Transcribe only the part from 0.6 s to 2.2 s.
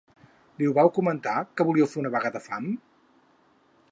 Li ho vau comentar, que volíeu fer una